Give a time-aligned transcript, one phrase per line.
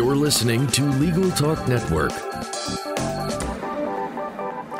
[0.00, 2.10] You're listening to Legal Talk Network.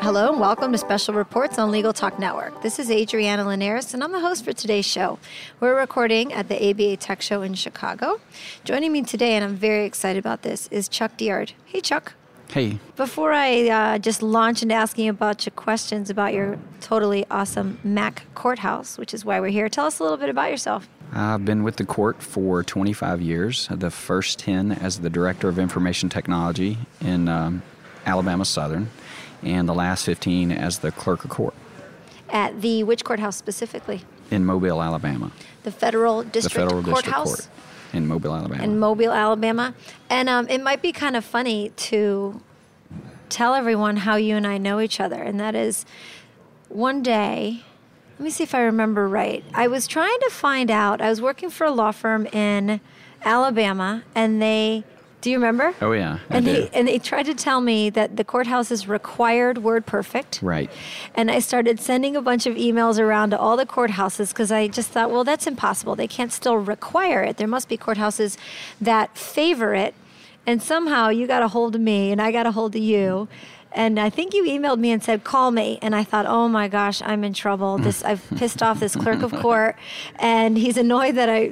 [0.01, 2.63] Hello and welcome to Special Reports on Legal Talk Network.
[2.63, 5.19] This is Adriana Linares and I'm the host for today's show.
[5.59, 8.19] We're recording at the ABA Tech Show in Chicago.
[8.63, 11.53] Joining me today, and I'm very excited about this, is Chuck Diard.
[11.65, 12.15] Hey, Chuck.
[12.51, 12.79] Hey.
[12.97, 17.79] Before I uh, just launch into asking a bunch of questions about your totally awesome
[17.81, 20.89] Mac courthouse, which is why we're here, tell us a little bit about yourself.
[21.13, 25.59] I've been with the court for 25 years, the first 10 as the Director of
[25.59, 27.63] Information Technology in um,
[28.05, 28.89] Alabama Southern,
[29.43, 31.53] and the last 15 as the Clerk of Court.
[32.29, 34.01] At the which courthouse specifically?
[34.29, 35.31] In Mobile, Alabama.
[35.63, 37.29] The Federal District the Federal Courthouse?
[37.29, 38.63] District Court in Mobile, Alabama.
[38.63, 39.73] In Mobile, Alabama.
[40.09, 42.41] And um, it might be kind of funny to
[43.29, 45.85] tell everyone how you and I know each other, and that is
[46.67, 47.63] one day,
[48.17, 49.43] let me see if I remember right.
[49.53, 52.81] I was trying to find out, I was working for a law firm in
[53.23, 54.83] Alabama, and they
[55.21, 55.73] do you remember?
[55.81, 59.57] Oh yeah, and they and they tried to tell me that the courthouse is required
[59.57, 60.39] WordPerfect.
[60.41, 60.69] Right.
[61.13, 64.67] And I started sending a bunch of emails around to all the courthouses because I
[64.67, 65.95] just thought, well, that's impossible.
[65.95, 67.37] They can't still require it.
[67.37, 68.35] There must be courthouses
[68.81, 69.93] that favor it.
[70.47, 73.27] And somehow you got a hold of me, and I got a hold of you.
[73.73, 76.67] And I think you emailed me and said, "Call me." And I thought, "Oh my
[76.67, 77.77] gosh, I'm in trouble.
[77.77, 79.75] This I've pissed off this clerk of court,
[80.15, 81.51] and he's annoyed that I."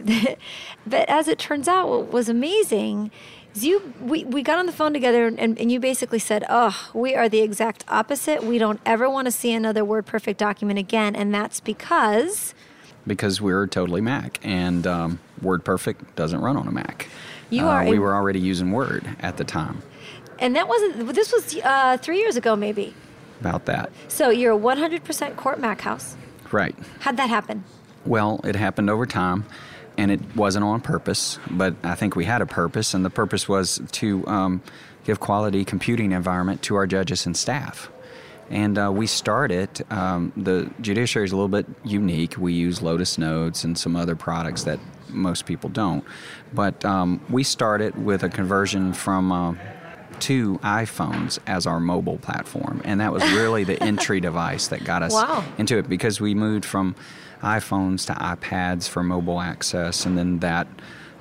[0.88, 3.12] but as it turns out, what was amazing
[3.56, 7.16] you we, we got on the phone together and, and you basically said, "Oh, we
[7.16, 8.44] are the exact opposite.
[8.44, 12.54] We don't ever want to see another WordPerfect document again, and that's because."
[13.08, 17.08] Because we're totally Mac, and um, WordPerfect doesn't run on a Mac.
[17.50, 17.86] You uh, are.
[17.86, 19.82] we a- were already using Word at the time.
[20.38, 21.14] and that wasn't.
[21.16, 22.94] This was uh, three years ago, maybe.
[23.40, 26.18] About that, So you're a 100% court Mac house.
[26.52, 26.76] right?
[27.00, 27.64] How'd that happen?
[28.06, 29.46] Well, it happened over time,
[30.00, 33.50] and it wasn't on purpose, but I think we had a purpose, and the purpose
[33.50, 34.62] was to um,
[35.04, 37.92] give quality computing environment to our judges and staff.
[38.50, 42.38] And uh, we started, um, the judiciary is a little bit unique.
[42.38, 44.80] We use Lotus Notes and some other products that
[45.10, 46.04] most people don't.
[46.54, 49.54] But um, we started with a conversion from uh,
[50.20, 52.82] two iPhones as our mobile platform.
[52.86, 55.44] And that was really the entry device that got us Wow.
[55.60, 56.96] into it because we moved from
[57.42, 60.68] iPhones to iPads for mobile access, and then that.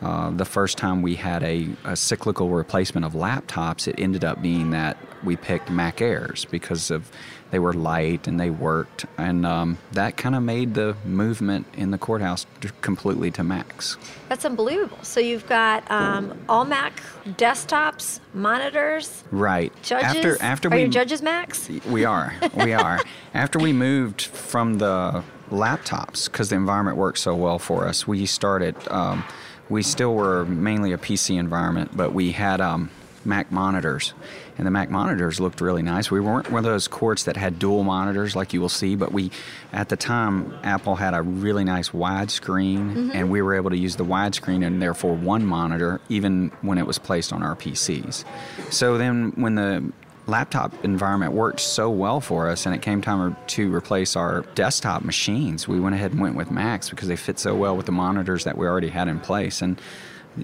[0.00, 4.40] Uh, the first time we had a, a cyclical replacement of laptops, it ended up
[4.40, 7.10] being that we picked Mac Airs because of
[7.50, 11.90] they were light and they worked, and um, that kind of made the movement in
[11.90, 12.46] the courthouse
[12.80, 13.96] completely to Macs.
[14.28, 14.98] That's unbelievable.
[15.02, 19.72] So you've got um, all Mac desktops, monitors, Right.
[19.82, 20.14] judges.
[20.16, 21.68] After after Are we your judges Macs?
[21.88, 22.34] We are.
[22.54, 23.00] We are.
[23.34, 28.26] After we moved from the laptops, because the environment worked so well for us, we
[28.26, 28.76] started.
[28.90, 29.24] Um,
[29.68, 32.90] we still were mainly a PC environment, but we had um,
[33.24, 34.14] Mac monitors,
[34.56, 36.10] and the Mac monitors looked really nice.
[36.10, 39.12] We weren't one of those courts that had dual monitors like you will see, but
[39.12, 39.30] we,
[39.72, 43.96] at the time, Apple had a really nice widescreen, and we were able to use
[43.96, 48.24] the widescreen and therefore one monitor, even when it was placed on our PCs.
[48.70, 49.92] So then, when the
[50.28, 55.02] laptop environment worked so well for us and it came time to replace our desktop
[55.02, 55.66] machines.
[55.66, 58.44] We went ahead and went with macs because they fit so well with the monitors
[58.44, 59.62] that we already had in place.
[59.62, 59.80] And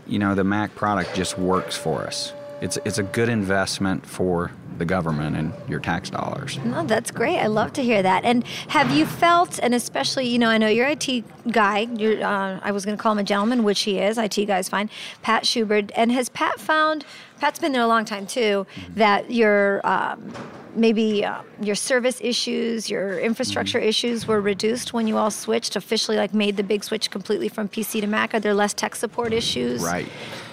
[0.07, 2.33] you know the mac product just works for us.
[2.61, 7.39] It's, it's a good investment for the government and your tax dollars No, that's great.
[7.39, 8.25] I love to hear that.
[8.25, 11.81] And have you felt, and especially, you know, I know you're IT guy.
[11.97, 14.19] You're, uh, I was going to call him a gentleman, which he is.
[14.19, 14.91] IT guy's fine.
[15.23, 15.93] Pat Schubert.
[15.97, 17.05] And has Pat found?
[17.39, 18.67] Pat's been there a long time too.
[18.91, 20.33] That your um,
[20.77, 26.17] maybe uh, your service issues, your infrastructure issues were reduced when you all switched officially,
[26.17, 28.35] like made the big switch completely from PC to Mac.
[28.35, 29.83] Are there less tech support issues?
[29.83, 30.09] right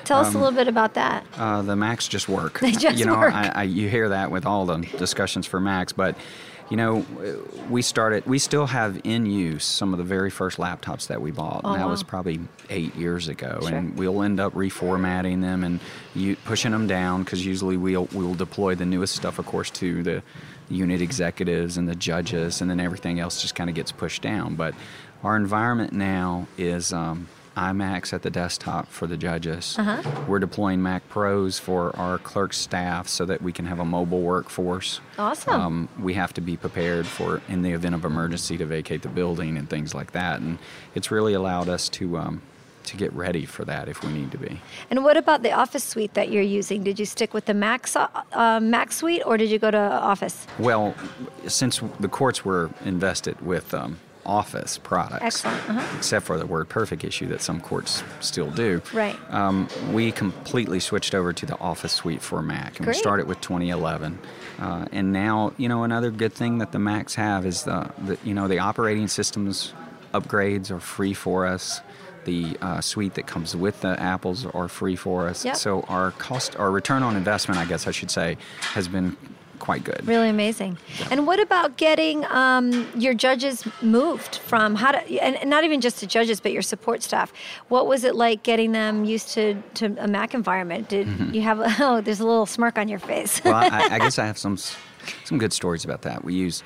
[0.06, 1.26] Tell us a little bit about that.
[1.36, 2.60] Uh, the Macs just work.
[2.62, 3.34] They just you know, work.
[3.34, 6.16] I, I, you hear that with all the discussions for Macs, but
[6.70, 7.06] you know,
[7.70, 8.26] we started.
[8.26, 11.62] We still have in use some of the very first laptops that we bought.
[11.66, 12.40] Oh, and that was probably
[12.70, 13.76] eight years ago, Sure.
[13.76, 15.82] and we'll end up reformatting them and
[16.16, 20.02] you, pushing them down because usually we'll we'll deploy the newest stuff, of course, to
[20.02, 20.24] the
[20.70, 24.56] unit executives and the judges, and then everything else just kind of gets pushed down.
[24.56, 24.74] But
[25.26, 26.94] our environment now is.
[26.94, 29.76] Um, iMacs at the desktop for the judges.
[29.78, 30.24] Uh-huh.
[30.28, 34.22] We're deploying Mac Pros for our clerk staff so that we can have a mobile
[34.22, 35.02] workforce.
[35.18, 35.54] Awesome.
[35.54, 39.10] Um, we have to be prepared for, in the event of emergency, to vacate the
[39.10, 40.40] building and things like that.
[40.40, 40.60] And
[40.96, 42.42] it's really allowed us to um,
[42.84, 44.60] to get ready for that if we need to be.
[44.90, 46.84] And what about the Office suite that you're using?
[46.84, 50.48] Did you stick with the Mac, uh, Mac suite or did you go to Office?
[50.58, 50.96] Well,
[51.48, 55.46] since the courts were invested with um, office products.
[55.46, 55.98] Uh-huh.
[55.98, 58.82] Except for the WordPerfect issue that some courts still do.
[58.94, 59.18] Right.
[59.30, 62.96] Um, we completely switched over to the Office suite for Mac, and Great.
[62.96, 64.20] we started with 2011.
[64.60, 68.18] Uh, and now, you know, another good thing that the Macs have is the, the
[68.24, 69.74] you know, the operating systems
[70.14, 71.82] upgrades are free for us.
[72.26, 75.44] The uh, suite that comes with the apples are free for us.
[75.44, 75.56] Yep.
[75.56, 79.18] So our cost, our return on investment, I guess I should say, has been
[79.62, 80.06] quite good.
[80.06, 80.78] Really amazing.
[81.10, 86.02] And what about getting um, your judges moved from how to, and not even just
[86.02, 87.32] the judges, but your support staff?
[87.70, 90.90] What was it like getting them used to, to a Mac environment?
[90.90, 93.40] Did you have, oh, there's a little smirk on your face.
[93.40, 93.50] Mm-hmm.
[93.50, 94.58] well, I, I guess I have some
[95.24, 96.24] some good stories about that.
[96.24, 96.62] We use.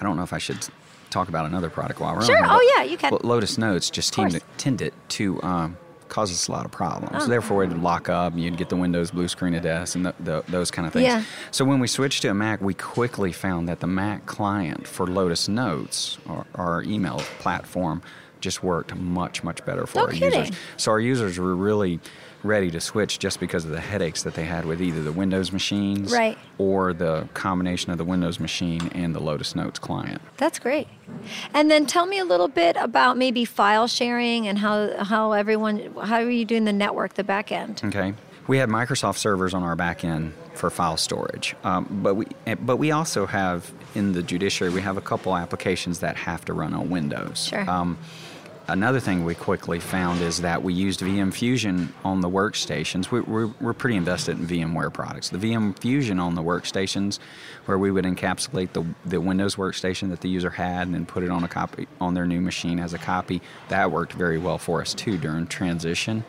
[0.00, 0.66] I don't know if I should
[1.10, 2.36] talk about another product while we're Sure.
[2.38, 2.44] on.
[2.44, 3.10] here, Oh, yeah, you can.
[3.10, 4.32] Well, Lotus Notes just course.
[4.32, 5.76] tended, tended to um,
[6.10, 7.24] cause us a lot of problems.
[7.24, 7.26] Oh.
[7.26, 10.14] Therefore, it'd lock up, and you'd get the Windows blue screen of death, and the,
[10.20, 11.04] the, those kind of things.
[11.04, 11.24] Yeah.
[11.50, 15.06] So when we switched to a Mac, we quickly found that the Mac client for
[15.06, 18.02] Lotus Notes, our, our email platform,
[18.40, 20.40] just worked much much better for No our kidding.
[20.40, 20.56] users.
[20.76, 22.00] So our users were really
[22.42, 25.52] ready to switch just because of the headaches that they had with either the Windows
[25.52, 26.38] machines Right.
[26.58, 30.20] or the combination of the Windows machine and the Lotus Notes client.
[30.36, 30.88] That's great.
[31.52, 35.94] And then tell me a little bit about maybe file sharing and how, how everyone,
[36.04, 37.82] how are you doing the network, the back end?
[37.84, 38.14] Okay.
[38.46, 42.56] We have Microsoft servers on our back end for file storage, um, but we eh,
[42.56, 46.52] but we also have in the judiciary we have a couple applications that have to
[46.52, 47.44] run on Windows.
[47.46, 47.68] Sure.
[47.70, 47.96] Um,
[48.70, 53.10] another thing we quickly found is that we used VM Fusion on the workstations.
[53.10, 55.28] We, we're, we're pretty invested in VMware products.
[55.28, 57.18] The VM Fusion on the workstations,
[57.66, 61.22] where we would encapsulate the, the Windows workstation that the user had and then put
[61.22, 64.58] it on a copy on their new machine as a copy, that worked very well
[64.58, 66.24] for us too during transition.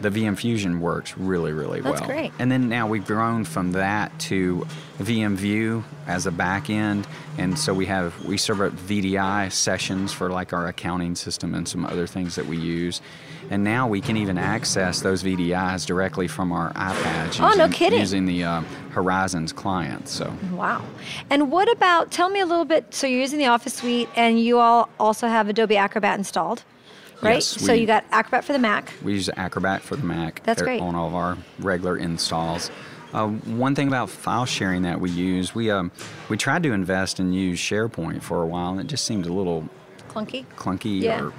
[0.00, 2.10] The VM Fusion works really, really That's well.
[2.10, 2.32] great.
[2.38, 4.66] And then now we've grown from that to
[4.98, 7.06] VM View as a back end,
[7.38, 11.68] and so we have we serve up VDI sessions for like our accounting system and
[11.68, 13.00] some other things that we use.
[13.48, 17.70] And now we can even access those VDIs directly from our iPads Oh, no using,
[17.72, 18.00] kidding.
[18.00, 18.60] using the uh,
[18.90, 20.08] Horizons client.
[20.08, 20.82] So Wow.
[21.30, 24.40] And what about, tell me a little bit, so you're using the Office suite and
[24.40, 26.64] you all also have Adobe Acrobat installed,
[27.22, 27.34] right?
[27.34, 28.92] Yes, we, so you got Acrobat for the Mac.
[29.04, 30.42] we use Acrobat for the Mac.
[30.42, 30.80] That's great.
[30.80, 32.72] on all of our regular installs.
[33.16, 35.90] Uh, one thing about file sharing that we use, we um,
[36.28, 39.32] we tried to invest and use SharePoint for a while, and it just seemed a
[39.32, 39.68] little
[40.10, 40.44] Clunky?
[40.56, 41.22] clunky Yeah.
[41.22, 41.32] or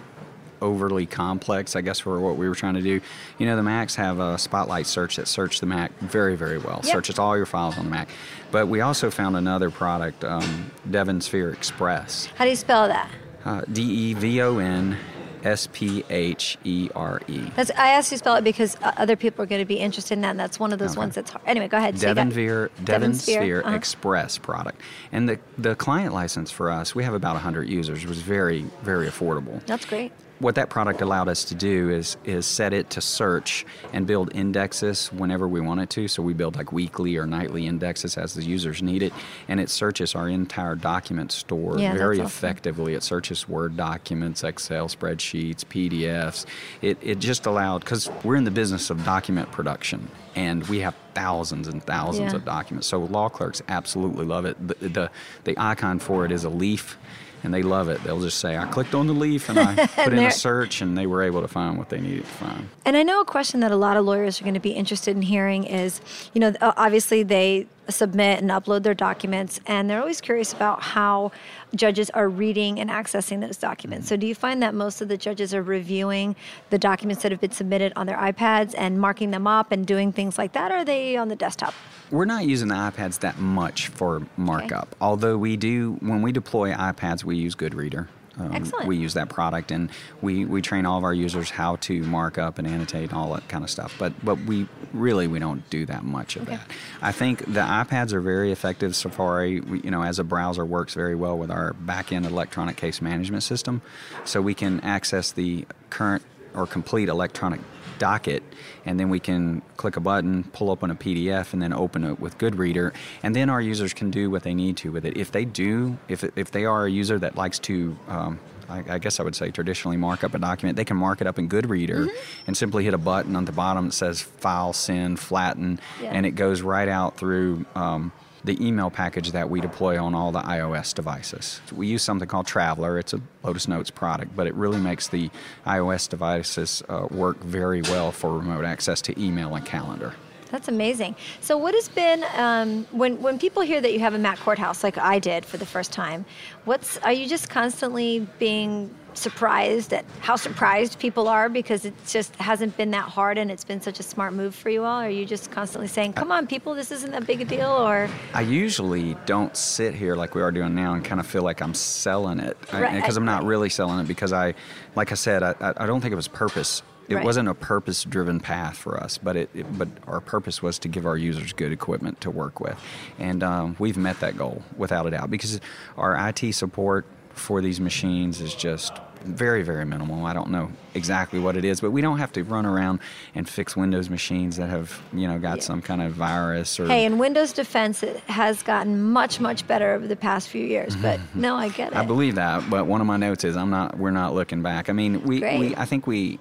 [0.60, 3.00] overly complex, I guess, for what we were trying to do.
[3.38, 6.82] You know, the Macs have a Spotlight search that search the Mac very, very well.
[6.84, 6.94] Yep.
[6.94, 8.10] Searches all your files on the Mac.
[8.50, 12.26] But we also found another product, um, DEVONsphere Express.
[12.38, 13.08] How do you spell that?
[13.46, 14.98] Uh, D E V O N
[15.44, 17.40] S P H E R E.
[17.56, 19.76] That's, I asked you to spell it because uh, other people are going to be
[19.76, 21.00] interested in that, and that's one of those Okay.
[21.00, 21.44] ones that's hard.
[21.48, 22.00] Anyway, go ahead.
[22.00, 23.76] Devon Sphere, DEVONsphere uh-huh.
[23.76, 24.82] Express product.
[25.12, 29.08] And the, the client license for us, we have about 100 users, was very, very
[29.08, 29.64] affordable.
[29.66, 30.12] That's great.
[30.40, 34.34] What that product allowed us to do is is set it to search and build
[34.36, 36.08] indexes whenever we want it to.
[36.08, 39.14] So we build like weekly or nightly indexes as the users need it,
[39.48, 42.48] and it searches our entire document store Yeah, very that's awesome.
[42.48, 42.94] effectively.
[42.94, 46.46] It searches Word documents, Excel spreadsheets, PDFs.
[46.82, 50.96] It it just allowed because we're in the business of document production, and we have
[51.22, 52.38] thousands and thousands Yeah.
[52.40, 52.88] of documents.
[52.88, 54.56] So law clerks absolutely love it.
[54.68, 55.12] The, the
[55.46, 56.98] the icon for it is a leaf.
[57.44, 58.04] And they love it.
[58.04, 60.98] They'll just say, "I clicked on the leaf and I put in a search, and
[60.98, 63.60] they were able to find what they needed to find." And I know a question
[63.60, 66.02] that a lot of lawyers are going to be interested in hearing is,
[66.34, 71.32] you know, obviously they submit and upload their documents, and they're always curious about how
[71.76, 74.08] judges are reading and accessing those documents.
[74.08, 76.36] So, do you find that most of the judges are reviewing
[76.70, 80.12] the documents that have been submitted on their iPads and marking them up and doing
[80.12, 81.74] things like that, or are they on the desktop?
[82.10, 86.72] We're not using the iPads that much for markup, although we do when we deploy
[86.72, 88.08] iPads, we use GoodReader.
[88.40, 88.72] Um.
[88.86, 89.90] We use that product, and
[90.22, 93.34] we, we train all of our users how to mark up and annotate and all
[93.34, 93.96] that kind of stuff.
[93.98, 96.58] But but we really we don't do that much of Okay.
[96.58, 96.72] that.
[97.02, 98.96] I think the iPads are very effective.
[98.96, 103.02] Safari, we, you know, as a browser, works very well with our back-end electronic case
[103.02, 103.82] management system,
[104.24, 106.24] so we can access the current
[106.58, 107.62] or complete electronic
[108.00, 108.44] docket,
[108.86, 112.20] and then we can click a button, pull open a PDF, and then open it
[112.20, 115.16] with GoodReader, and then our users can do what they need to with it.
[115.18, 117.98] If they do, if if they are a user that likes to.
[118.08, 120.76] Um, I, I guess I would say traditionally mark up a document.
[120.76, 122.10] They can mark it up in GoodReader
[122.48, 126.12] and simply hit a button on the bottom that says File, Send, Flatten, Yeah.
[126.12, 128.12] and it goes right out through um,
[128.44, 131.60] the email package that we deploy on all the iOS devices.
[131.76, 132.98] We use something called Traveler.
[132.98, 135.30] It's a Lotus Notes product, but it really makes the
[135.66, 140.14] iOS devices uh, work very well for remote access to email and calendar.
[140.50, 141.16] That's amazing.
[141.42, 144.84] So, what has been um, when when people hear that you have a Mac courthouse,
[144.84, 146.26] like I did for the first time?
[146.66, 152.36] What's are you just constantly being surprised at how surprised people are because it just
[152.36, 155.02] hasn't been that hard and it's been such a smart move for you all?
[155.02, 157.70] Are you just constantly saying, "Come on, people, this isn't that big a deal"?
[157.70, 161.44] Or I usually don't sit here like we are doing now and kind of feel
[161.44, 164.54] like I'm selling it because Right, I'm not really selling it because I,
[164.96, 166.84] like I said, I, I I don't think it was purpose.
[167.10, 167.24] It Right.
[167.26, 171.06] wasn't a purpose-driven path for us, but it, it- but our purpose was to give
[171.06, 172.78] our users good equipment to work with,
[173.18, 175.62] and um, we've met that goal without a doubt because
[175.98, 180.26] our IT support for these machines is just very very minimal.
[180.26, 183.00] I don't know exactly what it is, but we don't have to run around
[183.36, 185.64] and fix Windows machines that have you know got Yeah.
[185.64, 189.94] some kind of virus or hey, in Windows Defense, it has gotten much much better
[189.94, 190.96] over the past few years.
[190.96, 191.98] But no, I get it.
[191.98, 193.98] I believe that, but one of my notes is I'm not.
[193.98, 194.90] We're not looking back.
[194.90, 195.60] I mean, we, Great.
[195.60, 196.40] we I think we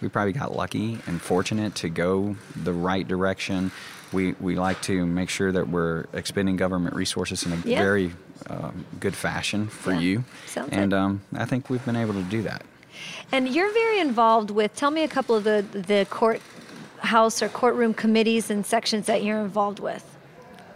[0.00, 3.70] we probably got lucky and fortunate to go the right direction.
[4.12, 7.78] We we like to make sure that we're expending government resources in a Yeah.
[7.82, 8.12] very
[8.48, 10.00] um, good fashion for Yeah.
[10.00, 12.62] you, Sounds and um, I think we've been able to do that.
[13.32, 14.74] And you're very involved with.
[14.76, 19.40] Tell me a couple of the the courthouse or courtroom committees and sections that you're
[19.40, 20.04] involved with.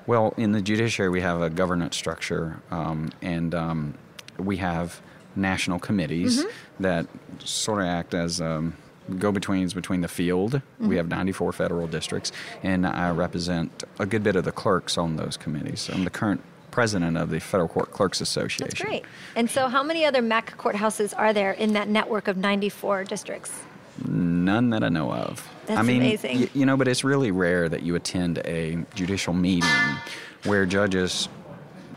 [0.06, 3.94] Well, in the judiciary, we have a governance structure, um, and um,
[4.38, 5.00] we have
[5.36, 6.82] national committees Mm-hmm.
[6.82, 7.06] that
[7.44, 8.74] sort of act as um,
[9.18, 10.52] go-betweens between the field.
[10.52, 10.88] Mm-hmm.
[10.88, 15.16] We have 94 federal districts, and I represent a good bit of the clerks on
[15.16, 15.90] those committees.
[15.92, 18.66] I'm the current president of the Federal Court Clerks Association.
[18.66, 19.04] That's great.
[19.34, 23.52] And so, how many other MAC courthouses are there in that network of 94 districts?
[24.06, 25.46] None that I know of.
[25.66, 26.40] That's I mean, amazing.
[26.40, 29.68] y- you know, but it's really rare that you attend a judicial meeting
[30.44, 31.28] where judges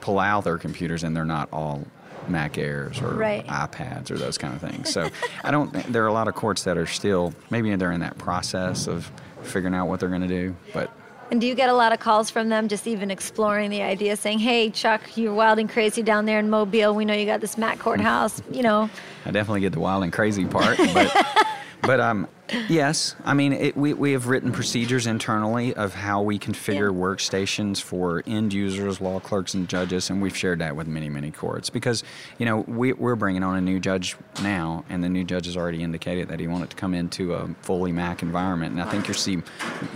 [0.01, 1.87] pull out their computers and they're not all
[2.27, 3.45] Mac Airs or Right.
[3.47, 4.91] iPads or those kind of things.
[4.91, 5.09] So
[5.43, 5.71] I don't.
[5.91, 9.11] There are a lot of courts that are still maybe they're in that process of
[9.43, 10.91] figuring out what they're going to do, but.
[11.31, 14.15] And do you get a lot of calls from them just even exploring the idea,
[14.17, 16.93] saying, hey, Chuck, you're wild and crazy down there in Mobile.
[16.93, 18.39] We know you got this MAC courthouse.
[18.41, 18.55] Mm.
[18.57, 18.89] You know,
[19.25, 21.11] I definitely get the wild and crazy part, but
[21.83, 22.27] but um
[22.69, 26.99] yes, I mean it, we we have written procedures internally of how we configure Yeah.
[27.05, 31.31] workstations for end users, law clerks, and judges, and we've shared that with many many
[31.31, 32.03] courts because
[32.37, 35.55] you know we we're bringing on a new judge now, and the new judge has
[35.57, 39.07] already indicated that he wanted to come into a fully Mac environment, and I think
[39.07, 39.41] you'll see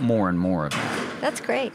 [0.00, 1.20] more and more of that.
[1.20, 1.72] that's great.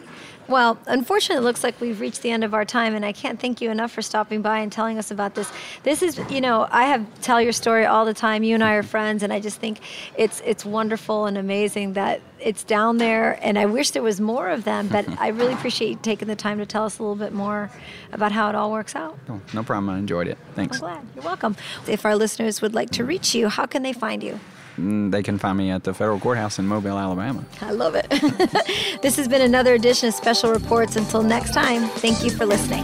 [0.48, 3.40] Well, unfortunately, it looks like we've reached the end of our time, and I can't
[3.40, 5.52] thank you enough for stopping by and telling us about this.
[5.84, 8.44] This is, you know, I have tell your story all the time.
[8.44, 9.80] You and I are friends, and I just think
[10.16, 13.40] it's it's wonderful and amazing that it's down there.
[13.42, 16.36] And I wish there was more of them, but I really appreciate you taking the
[16.36, 17.72] time to tell us a little bit more
[18.12, 19.18] about how it all works out.
[19.28, 19.90] No, no problem.
[19.90, 20.38] I enjoyed it.
[20.56, 20.78] Thanks.
[20.78, 21.08] I'm glad.
[21.16, 21.56] You're welcome.
[21.88, 24.40] If our listeners would like to reach you, how can they find you?
[24.80, 27.44] Mm, They can find me at the federal courthouse in Mobile, Alabama.
[27.62, 28.08] I love it.
[29.02, 30.96] this has been another edition of Special Reports.
[30.96, 32.84] Until next time, thank you for listening.